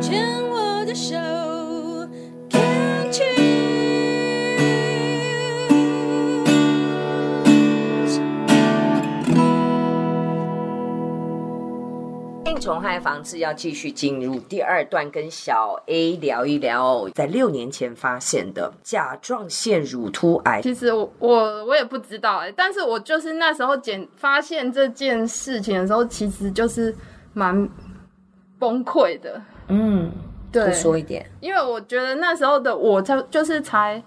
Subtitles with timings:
[0.00, 1.14] 牵我的手
[2.48, 3.50] ，Can't you？
[12.60, 20.60] 虫害防治要继续进入第二段，跟小 A 聊一聊，在六年前发现的甲状腺乳突癌。
[20.60, 26.94] 其实我我我也不知道哎、欸，但是我就是那时候检发现这件事情的时候，其实就是
[27.32, 27.68] 蛮
[28.58, 29.40] 崩溃的。
[29.70, 30.12] 嗯，
[30.52, 34.02] 对，多说一点，因为我觉得那时候的我才就是才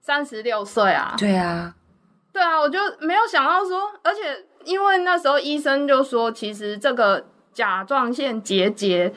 [0.00, 1.14] 三十六岁啊。
[1.18, 1.74] 对啊，
[2.32, 4.20] 对啊，我就没有想到说，而且
[4.64, 7.24] 因为那时候医生就说，其实这个。
[7.54, 9.12] 甲状腺结节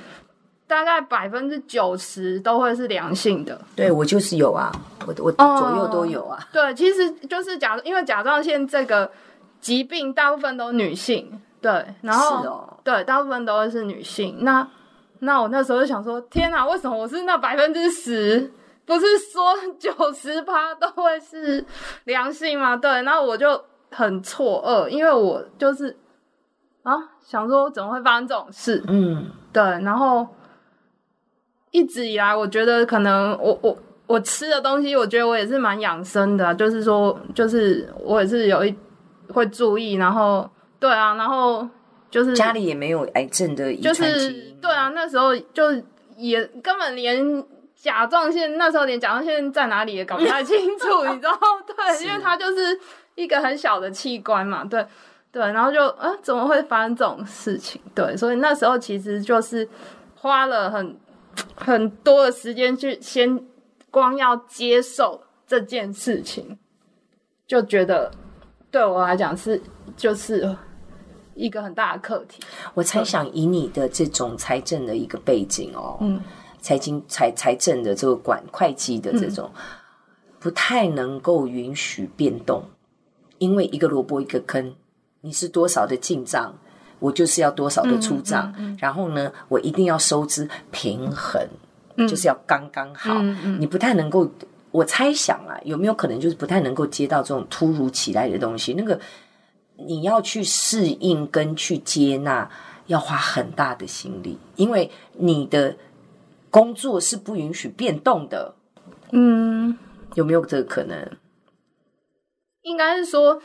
[0.67, 4.70] 大概百分之九十都会是良性的，对我就是有啊，
[5.08, 6.38] 我我左右都有啊。
[6.41, 9.09] 哦、对，其实就是甲，因为甲状腺这个
[9.62, 14.39] 疾病大部分都女性，对，然后是哦，对，大部分都会是女性。
[14.41, 14.67] 那
[15.20, 18.52] 那我那时候就想说，天哪，为什么我是那百分之十？
[18.86, 21.66] 不是说 九十趴都会是
[22.03, 22.78] 良性吗？
[22.78, 23.59] 对，然后我就
[23.92, 25.98] 很错愕，因为我就是。
[26.84, 28.80] 啊，想说怎么会发生这种事？
[28.88, 30.28] 嗯，对，然后
[31.72, 38.76] 一直以来，我觉得可能我我我吃的东西，我觉得我也是蛮养生的，就是说，就是我也是有一
[39.34, 40.48] 会注意，然后
[40.80, 41.67] 对啊，然后
[42.09, 45.64] 就是家里也没有癌症的遗传基因，就是对啊，那时候就
[46.17, 47.44] 也根本连
[47.75, 51.39] 甲状腺那时候连甲状腺在哪里也搞不太清楚， 你知道？
[51.67, 52.80] 对，因为它就是
[53.16, 54.86] 一个很小的器官嘛，对。
[55.31, 57.81] 对，然后就啊，怎么会发生这种事情？
[57.94, 59.67] 对，所以那时候其实就是
[60.16, 60.98] 花了很
[61.56, 63.45] 很多的时间去先
[63.92, 66.58] 光要接受这件事情，
[67.45, 68.09] 就觉得
[68.72, 69.61] 对我来讲是
[69.98, 70.56] 就是
[71.36, 72.41] 一个很大的课题。
[72.73, 76.19] 我猜想以你的这种财政的一个背景哦，嗯，
[76.59, 79.61] 财经财财政的这个管会计的这种，嗯，
[80.39, 82.64] 不太能够允许变动，
[83.37, 84.73] 因为一个萝卜一个坑。
[85.21, 86.54] 你是多少的进账，
[86.99, 91.42] 我就是要多少的出账，嗯嗯嗯、然后呢，我一定要收支平衡，
[91.95, 93.20] 嗯、就是要刚刚好。
[93.58, 94.30] 你不太能够，
[94.70, 98.76] 我猜想啊，有没有可能就是不太能够接到这种突如其来的东西？
[98.76, 98.99] 那个
[99.77, 102.49] 你要去适应跟去接纳，
[102.87, 105.75] 要花很大的心力，因为你的
[106.49, 108.55] 工作是不允许变动的。
[109.11, 109.77] 嗯，
[110.13, 111.17] 有没有这个可能？
[112.61, 113.41] 应该是说。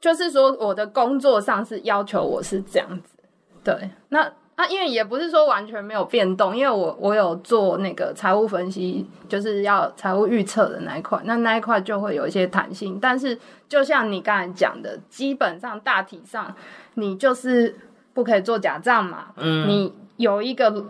[0.00, 3.16] 就是说，我的工作上是要求我是这样子，
[3.64, 3.90] 对。
[4.10, 12.98] 那那因为也不是说完全没有变动，因为我我有做那个财务分析，就是要财务预测的那一块，那那一块就会有一些弹性。
[13.00, 13.38] 但是
[13.68, 16.54] 就像你刚才讲的，基本上大体上
[16.94, 17.74] 你就是
[18.12, 20.86] 不可以做假账嘛，嗯，你有一个。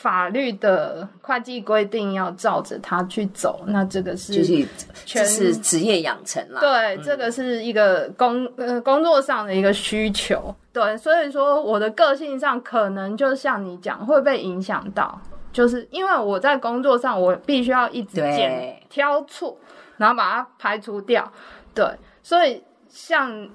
[0.00, 4.68] 法律的会计规定要照着它去走，那这个是就是
[5.04, 6.60] 全是职业养成啦。
[6.60, 10.54] 对，嗯、这个是一个工呃工作上的一个需求。
[10.72, 15.20] 对，所以说我的个性上可能就像你讲会被影响到，
[15.52, 19.58] 就是因为我在工作上我必须要一直检挑错，
[19.96, 21.28] 然后把它排除掉。
[21.74, 21.84] 对，
[22.22, 23.48] 所以像。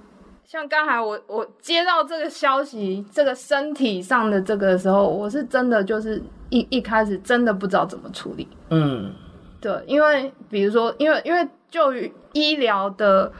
[0.45, 8.47] 像刚才我我接到这个消息，这个身体上的这个的时候，我是真的就是一一开始真的不知道怎么处理。
[8.69, 9.11] 嗯，
[9.59, 13.31] 对，因为比如说，因为因为就于医疗的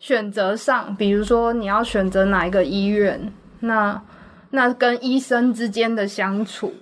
[0.00, 4.02] 选择上，比如说你要选择哪一个医院，那
[4.50, 6.72] 那跟医生之间的相处，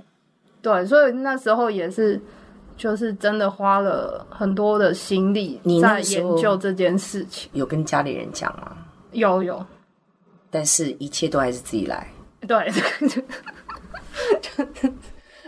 [0.62, 2.18] 对，所以那时候也是
[2.76, 7.50] 就是真的花了很多的心力在研究这件事情。
[7.52, 8.77] 有跟家里人讲吗？
[9.18, 9.66] 有有，
[10.50, 12.08] 但是一切都还是自己来。
[12.46, 12.56] 对，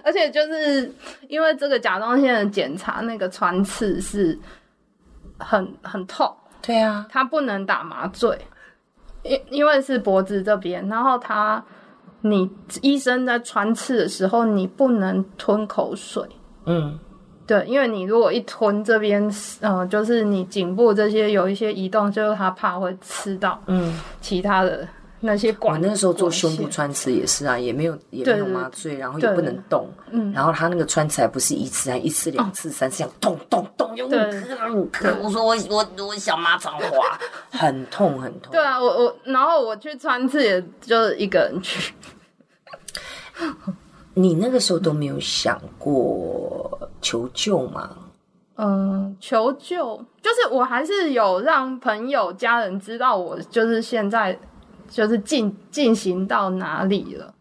[0.04, 0.92] 而且就是
[1.28, 4.38] 因为这个甲状腺的检查，那个穿刺是
[5.38, 6.30] 很很痛。
[6.60, 8.38] 对啊，他不能打麻醉，
[9.22, 11.64] 因因为是脖子这边，然后他
[12.20, 12.50] 你
[12.82, 16.22] 医生在穿刺的时候，你不能吞口水。
[16.66, 16.98] 嗯。
[17.50, 19.20] 对，因为你如果一吞这边，
[19.58, 24.86] 嗯、呃，就是你颈部这些有一些移动，就是他怕会吃到，嗯，其他的
[25.18, 25.74] 那些管。
[25.74, 34.06] 我那时候做胸部穿刺也是啊，也没有也没有麻醉，然后也不能动，嗯，然后他那个穿刺还不是一次，还一次两次三次，这样咚咚咚，又
[34.72, 37.18] 五颗，我说我我我小马长滑，
[37.50, 38.52] 很痛很痛。
[38.52, 41.92] 对啊，我我然后我去穿刺，也就是一个人去。
[44.14, 46.69] 你那个时候都没有想过
[47.00, 47.96] 求救吗？
[48.56, 54.38] 嗯，求救就是我还是有让朋友、家人知道我就是现在
[54.90, 57.34] 就是进进行到哪里了。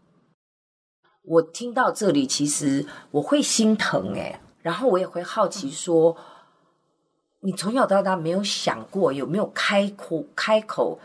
[1.24, 6.16] 我听到这里，其实我会心疼哎，然后我也会好奇说，嗯、
[7.40, 10.98] 你从小到大没有想过有没有开口开口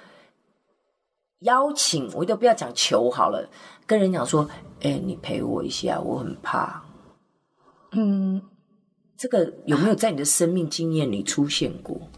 [1.40, 2.10] 邀请？
[2.16, 3.50] 我都不要讲求好了，
[3.86, 4.50] 跟人讲说，
[4.82, 6.85] 哎，你陪我一下，我很怕。
[7.96, 8.42] 嗯，
[9.16, 12.10] 这个有没有在你的生命经验里出现过？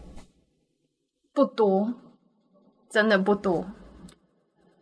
[1.32, 1.94] 不多，
[2.90, 3.64] 真的不多。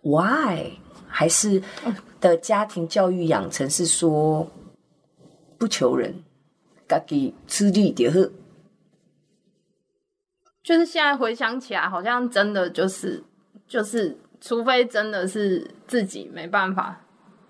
[0.00, 0.78] Why？
[1.08, 1.62] 还是
[2.20, 4.50] 的家庭教育养成是说
[5.58, 6.24] 不求人，
[6.88, 8.32] 自己吃力点喝。
[10.62, 13.22] 就是现在回想起来，好像真的就是
[13.68, 17.04] 就是，除非真的是自己没办法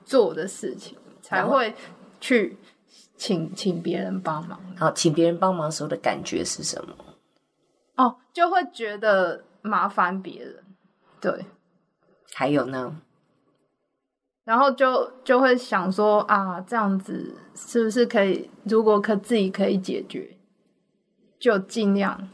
[0.05, 1.75] 做的事情，才会
[2.21, 2.57] 去
[3.17, 4.61] 请请别人帮忙。
[4.77, 6.95] 好，请别人帮忙时候的感觉是什么？
[7.97, 10.63] 哦，就会觉得麻烦别人。
[11.21, 11.47] 对，
[12.35, 13.01] 还有呢？
[14.45, 18.49] 然后就就会想说啊，这样子是不是可以？
[18.63, 20.37] 如果可自己可以解决，
[21.39, 22.29] 就尽量。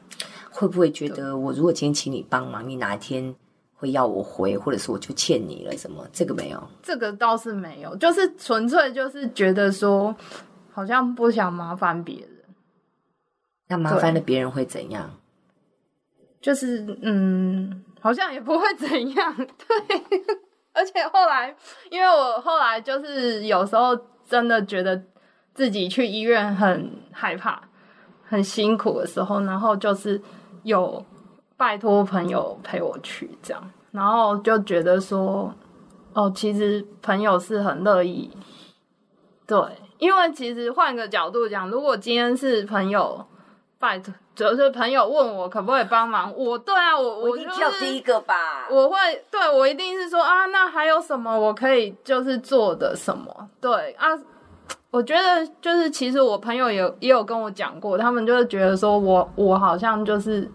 [0.51, 3.35] 会不会觉得我如果今天请你帮忙，你哪一天
[3.73, 6.07] 会要我回，或者是我就欠你了什么？
[6.13, 10.15] 这个没有，这个倒是没有，就是纯粹就是觉得说，
[10.73, 12.29] 好像不想麻烦别人。
[13.69, 15.11] 那麻烦了别人会怎样？
[16.41, 19.47] 就是嗯，好像也不会怎样， 对。
[20.75, 21.55] 而且后来，
[21.91, 25.01] 因为我后来就是有时候真的觉得
[25.55, 27.63] 自己去医院很害怕、
[28.25, 30.21] 很辛苦的时候，然后就是
[30.65, 31.05] 有
[31.57, 35.55] 拜托朋友陪我去这样，然后就觉得说，
[36.15, 38.31] 哦，其实朋友是很乐意。
[39.47, 39.59] 对，
[40.03, 43.25] 因为其实换个角度讲，如果今天是朋友
[43.79, 44.13] 拜托。
[44.35, 48.67] 就是朋友问我可不可以帮忙，我对啊，我我就跳第一个吧。
[48.71, 48.97] 我会
[49.31, 53.51] 对我一定是说啊，那还有什么我可以就是做的什么？
[53.61, 54.09] 对啊，
[54.91, 60.51] 我觉得就是其实我朋友也有也有跟我讲过，他们就是觉得说我我好像就是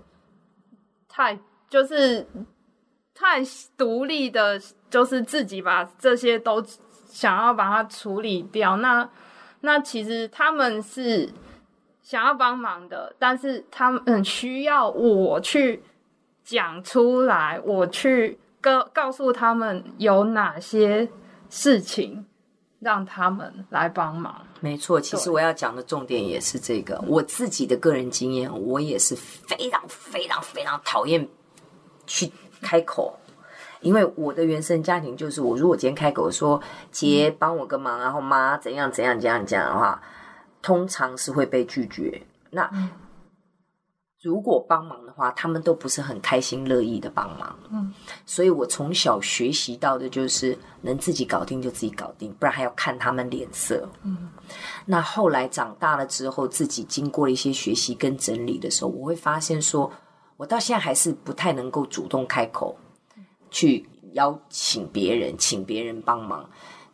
[1.07, 1.39] 太
[1.69, 2.27] 就是
[3.13, 3.43] 太
[3.77, 4.59] 独立的，
[4.89, 6.61] 就是自己把这些都
[7.07, 8.77] 想要把它处理掉。
[8.77, 9.07] 那
[9.61, 11.29] 那其实他们是。
[12.03, 15.83] 想要帮忙的，但是他们需要我去
[16.41, 21.09] 讲出来，我去告告诉他们有哪些
[21.49, 22.25] 事情，
[22.79, 24.47] 让他们来帮忙。
[24.61, 26.97] 没错，其实我要讲的重点也是这个。
[27.05, 31.27] 我自己的个人经验，我也是非常非常非常讨厌
[32.05, 32.31] 去
[32.61, 33.19] 开口，
[33.81, 40.01] 因为我的原生家庭就是，我如果今天开口说姐帮我个忙，然后妈怎样怎样怎样这样的话。
[40.59, 42.21] 通常是会被拒绝。
[42.49, 42.69] 那
[44.21, 47.57] 如果帮忙的话，他们都不是很开心乐意的帮忙。
[47.71, 47.93] 嗯，
[48.25, 53.87] 所以我从小学习到的就是能自己搞定就自己搞定，不然还要看他们脸色。
[54.01, 54.29] 嗯，
[54.85, 59.89] 那后来长大了之后，自己经过了一些学习跟整理的时候，我会发现说，
[60.35, 62.75] 我到现在还是不太能够主动开口
[63.51, 66.49] 去邀请别人，请别人帮忙。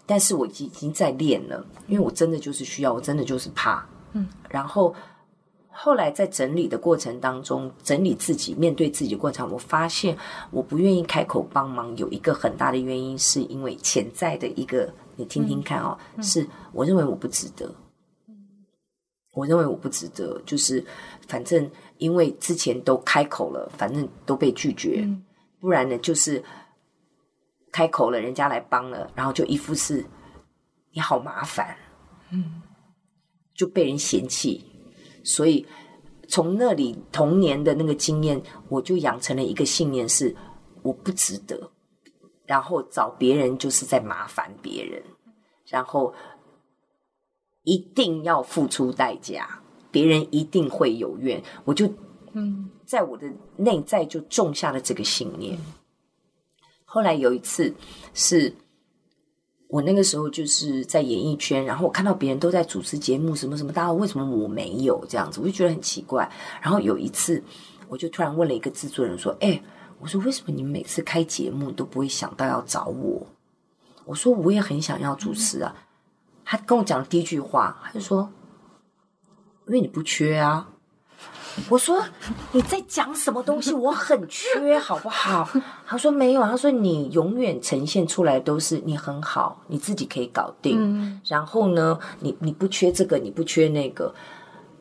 [0.05, 3.87] 但是我已经在练了，因为我真的就是需要，我真的就是怕。
[4.11, 4.93] 嗯，然后
[5.69, 10.17] 后来在整理的过程当中，整理自己、面对自己的过程，我发现
[10.51, 17.73] 我不愿意开口帮忙，有一个很大的原因，是因为潜在的一个，你听听看哦，嗯，是我认为我不值得。
[19.35, 20.85] 我认为我不值得，就是
[21.27, 21.67] 反正
[21.97, 25.23] 因为之前都开口了，反正都被拒绝，嗯，
[25.63, 26.43] 不然呢就是。
[27.75, 30.05] 开口了，人家来帮了，然后就一副是
[30.91, 31.75] 你好麻烦，
[32.29, 32.61] 嗯，
[33.55, 34.63] 就被人嫌弃。
[35.23, 35.65] 所以
[36.27, 38.39] 从那里童年的那个经验，
[38.69, 40.35] 我就养成了一个信念是
[40.83, 41.71] 我不值得，
[42.45, 45.01] 然后找别人就是在麻烦别人，
[45.65, 46.13] 然后
[47.63, 51.91] 一定要付出代价，别人一定会有怨，我就
[52.33, 55.57] 嗯，在我的内在就种下了这个信念。
[56.85, 57.73] 后来有一次，
[58.13, 58.53] 是
[59.67, 66.31] 我那个时候就是在演艺圈，然后我看到别人都在主持节目，什么什么，大家为什么我没有这样子，我就觉得很奇怪。
[66.61, 67.43] 然后有一次，
[67.87, 69.59] 我就突然问了一个制作人说：“哎，
[69.99, 73.25] 我说为什么你们每次开节目都不会想到要找我？”
[74.05, 75.75] 我说：“我也很想要主持啊。”
[76.45, 78.31] 他跟我讲的第一句话，他就说
[79.65, 80.69] ：“因为你不缺啊。”
[81.69, 82.03] 我说
[82.51, 83.73] 你在讲什么东西？
[83.73, 85.47] 我很缺，好不好？
[85.85, 90.77] 他说没有，他说你永远呈现出来都是你很好，你自己可以搞定。
[90.79, 94.13] 嗯、然后呢，你你不缺这个，你不缺那个。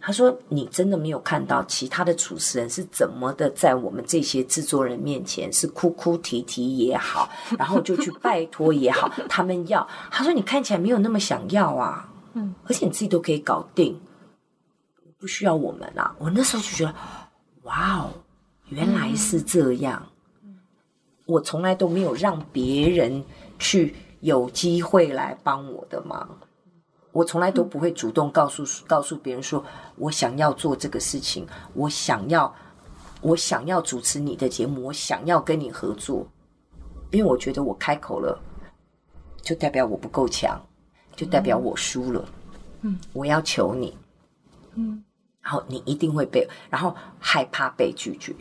[0.05, 9.87] 他说：“你真的没有看到其他的主持人是怎么的，在我们这些制作人面前是哭哭啼啼也好，然后就去拜托也好，他们要。
[10.11, 13.97] 他说你看起来没有那么想要啊，嗯，而且你自己都可以搞定，
[15.23, 16.13] 不需要我们啊。
[16.19, 16.95] 我那时候就觉得，
[17.63, 18.11] 哇哦，
[18.71, 20.05] 原来是这样。
[21.27, 23.25] 我从来都没有让别人
[23.57, 26.29] 去有机会来帮我的忙。”
[27.13, 29.65] 我从来都不会主动告诉告诉别人说，
[29.97, 32.53] 我想要做这个事情，我想要，
[33.21, 36.27] 我想要主持你的节目，我想要跟你合作，
[37.13, 38.37] 因为我觉得我开口了，
[39.41, 40.61] 就代表我不够强，
[41.15, 42.29] 就代表我输了。
[42.81, 43.97] 嗯，我要求你，
[44.75, 45.05] 嗯，
[45.43, 48.35] 然后你一定会被，然后害怕被拒绝。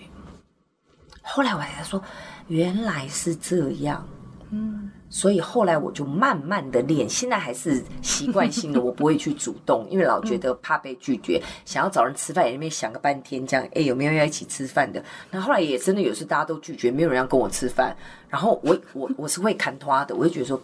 [1.21, 2.01] 后来我才说，
[2.47, 4.07] 原来是这样，
[4.51, 4.91] 嗯。
[5.13, 15.03] 所以后来我就慢慢的练，现在还是习惯性的， 我不会去主动，因为老觉得怕被拒绝，想要找人吃饭，也那边想个半天，这样，哎，有没有要一起吃饭的？
[15.29, 17.93] 那后，后来也真的有时大家都拒绝，没有人要跟我吃饭，
[18.29, 20.61] 然后我我我是会看他的，我就觉得说，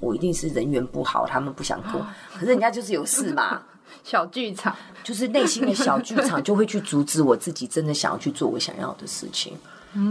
[0.00, 3.62] 我一定是人缘不好，他们不想做， 可是人家就是有事嘛，
[4.04, 9.56] 小剧场， 就是内心的小剧场，就会去阻止我自己真的想要去做我想要的事情。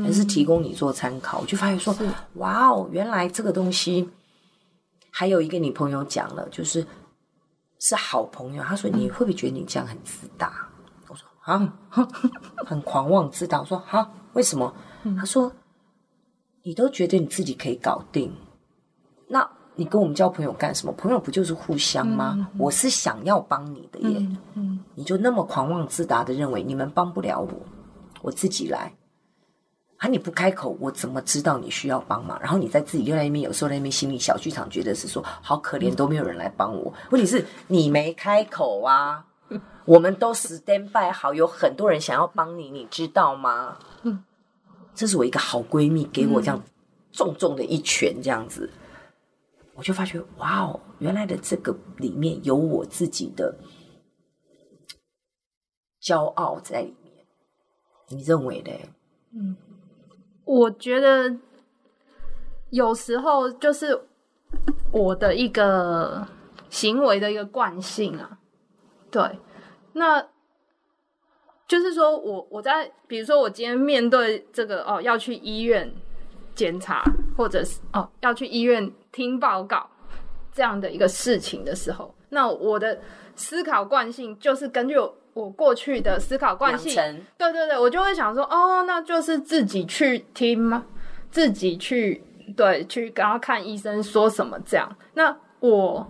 [0.03, 1.95] 还是提供你做参考，我就发现说，
[2.35, 4.09] 哇哦，原来这个东西
[5.11, 6.83] 还有一个女朋友讲了，就是
[7.79, 8.63] 是好朋友。
[8.63, 10.67] 他说，你会不会觉得你这样很自大？
[11.07, 11.71] 我说啊，
[12.65, 13.59] 很狂妄自大。
[13.59, 14.73] 我说啊，为什么？
[15.19, 15.51] 他说
[16.63, 18.33] 你都觉得你自己可以搞定，
[19.27, 20.93] 那你跟我们交朋友干什么？
[20.93, 22.49] 朋友不就是互相吗？
[22.57, 24.27] 我是想要帮你的耶，
[24.95, 27.49] 你就那么狂妄自大的认为你们帮不了我，
[28.21, 28.93] 我自己来。
[29.97, 30.09] 啊！
[30.09, 32.37] 你不开口，我怎么知道你需要帮忙？
[32.41, 36.93] 然后你在自己另外一边，有时候在那边心里小剧场，觉得是说好可怜，都没有人来帮我。
[37.11, 39.25] 问题是你没开口啊！
[39.85, 43.77] 我们都 stand by 好，有很多人想要帮你，你知道吗？
[44.93, 46.61] 这是我一个好闺蜜给我这样
[47.13, 48.69] 重重的一拳，这样子，
[49.75, 53.55] 我就发觉哇哦，原来的这个里面有我自己的
[56.01, 57.25] 骄傲在里面。
[58.07, 58.71] 你认为呢？
[59.33, 59.55] 嗯。
[60.45, 61.35] 我觉得
[62.69, 63.99] 有时候就是
[64.91, 66.27] 我的一个
[66.69, 68.37] 行为的一个惯性啊，
[69.09, 69.39] 对，
[69.93, 70.23] 那
[71.67, 75.91] 就是说我我在比如说我今天面对这个哦要去医院
[76.53, 77.03] 检查，
[77.35, 79.89] 或者是哦要去医院听报告
[80.51, 82.99] 这样的一个事情的时候，那我的
[83.35, 85.15] 思考惯性就是根据我。
[85.57, 86.95] 过去的思考惯性，
[87.37, 90.85] 对对对，我就会想说，哦，那就是自己去听吗？
[91.29, 92.23] 自己去
[92.55, 94.89] 对去，然后看医生说什么这样。
[95.15, 96.07] 那我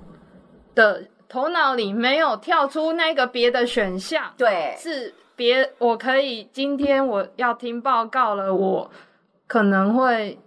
[0.75, 8.91] 的头脑里没有跳出那个别的选项，对，是别，我可以今天我要听报告了，我
[9.47, 10.37] 可能会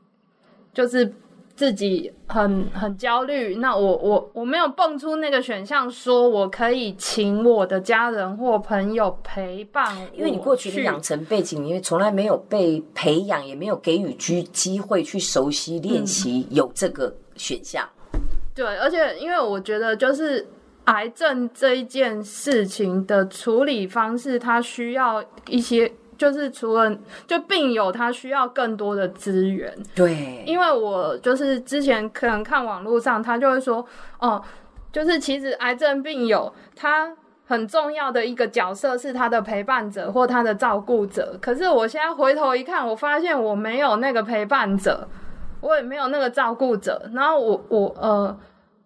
[0.73, 1.13] 就是。
[1.59, 17.85] 自己很很焦虑，那我我我没有蹦出那个选项，说我可以请我的家人或朋友陪伴，因为你过去的养成背景，因为从来没有被培养，也没有给予机机会去熟悉练习有这个选项。
[18.13, 18.21] 嗯。
[18.55, 20.47] 对，而且因为我觉得，就是
[20.85, 25.93] 癌症这一件事情的处理方式，它需要一些。
[26.19, 26.93] 就是除了
[27.29, 29.73] 就病友，他需要更多的资源。
[29.95, 33.87] 对，因为我就是之前可能看网络上，他就会说，
[34.19, 34.43] 哦，
[34.93, 41.39] 就是其实癌症病友他很重要的一个角色是他的陪伴者或他的照顾者。
[41.41, 45.09] 可是我现在回头一看，我发现我没有那个陪伴者，
[45.61, 47.09] 我也没有那个照顾者。
[47.15, 48.37] 然后我我呃，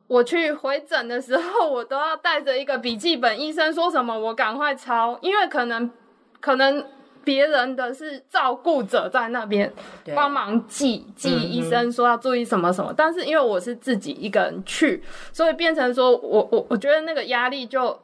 [0.06, 5.90] 我去回诊的时候，我都要带着一个笔记本，医生说什么我赶快抄，因为可能
[6.38, 6.84] 可能。
[7.24, 9.72] 别人的是照顾者在那边
[10.14, 15.02] 帮忙记记医生说要注意什么什么，但是因为我是自己一个人去，
[15.32, 17.98] 所以变成说我我我觉得那个压力就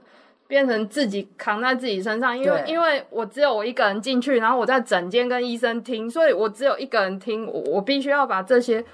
[0.46, 8.84] 变成自己扛在自己身上，因为因为我只有我一个人进去，然后我在整间跟医生听，所以我只有一个人听，我我必须要把这些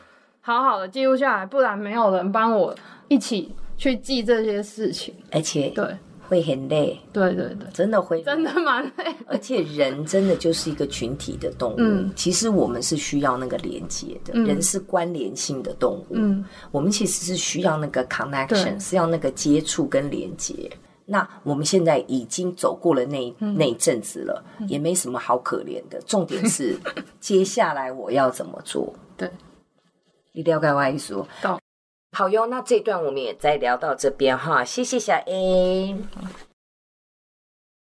[0.41, 2.75] 好好的记录下来，不然没有人帮我
[3.09, 5.85] 一起去记这些事情，而且对。
[6.29, 9.15] 会很累，对对对，真的会，真的蛮累。
[9.27, 20.71] 而且人真的就是一个群体的动物，嗯，其实我们是需要那个连接的，嗯，人是关联性的动物，嗯，我们其实是需要那个 connection，是要那个接触跟连接。
[21.07, 26.01] 那我们现在已经走过了那那一阵子了，嗯，也没什么好可怜的。
[26.07, 26.79] 重点是
[27.21, 28.91] 接下来我要怎么做？
[29.17, 29.31] 对，
[30.33, 31.15] 你了解我意思？
[32.15, 35.97] 好哟，那这段我们也再聊到这边哈，谢谢小 A。